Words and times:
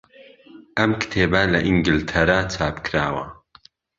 ئەم 0.77 0.91
کتێبە 1.01 1.41
لە 1.53 1.59
ئینگلتەرا 1.65 2.39
چاپکراوە. 2.53 3.25